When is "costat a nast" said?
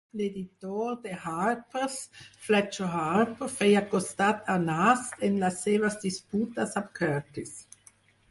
3.93-5.23